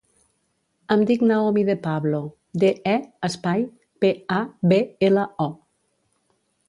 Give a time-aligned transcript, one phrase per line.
[0.93, 2.21] Em dic Naomi De Pablo:
[2.63, 2.95] de, e,
[3.29, 3.67] espai,
[4.05, 4.41] pe, a,
[4.73, 4.81] be,
[5.11, 5.49] ela, o.